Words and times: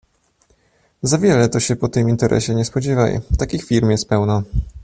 Za 1.01 1.17
wiele 1.17 1.49
to 1.49 1.59
się 1.59 1.75
po 1.75 1.87
tym 1.87 2.09
interesie 2.09 2.55
nie 2.55 2.65
spodziewaj, 2.65 3.19
takich 3.37 3.65
firm 3.65 3.89
jest 3.89 4.09
pełno. 4.09 4.43